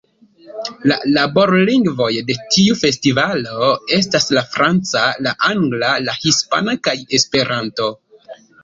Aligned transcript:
La 0.91 0.95
laborlingvoj 1.17 2.07
de 2.31 2.37
tiu 2.57 2.79
festivalo 2.81 3.69
estas 4.01 4.29
la 4.39 4.45
franca, 4.57 5.07
la 5.29 5.37
angla, 5.53 5.95
la 6.11 6.21
hispana 6.27 6.79
kaj 6.91 7.01
Esperanto. 7.23 7.97